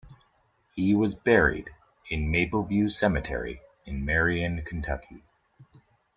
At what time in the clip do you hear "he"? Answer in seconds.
0.73-0.95